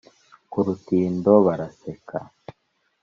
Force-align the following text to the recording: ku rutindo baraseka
ku 0.51 0.57
rutindo 0.65 1.31
baraseka 1.45 2.17